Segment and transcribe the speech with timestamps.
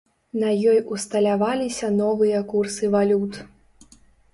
[0.43, 3.33] На ёй усталяваліся новыя курсы валют.